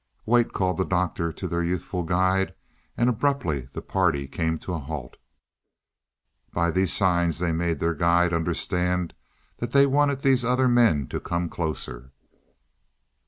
[0.25, 2.55] "Wait," called the Doctor to their youthful guide,
[2.97, 5.15] and abruptly the party came to a halt.
[6.51, 9.13] By these signs they made their guide understand
[9.57, 12.11] that they wanted these other men to come closer.